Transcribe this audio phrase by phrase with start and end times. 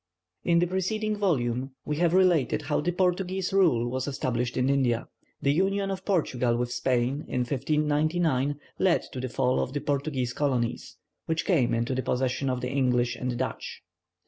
[0.43, 5.07] In a preceding volume we have related how the Portuguese rule was established in India.
[5.43, 10.33] The union of Portugal with Spain, in 1599, led to the fall of the Portuguese
[10.33, 13.83] colonies, which came into the possession of the English and Dutch.